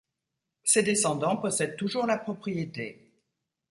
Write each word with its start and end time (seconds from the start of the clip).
Ses 0.63 0.81
descendants 0.81 1.37
possèdent 1.37 1.77
toujours 1.77 2.07
la 2.07 2.17
propriété. 2.17 3.13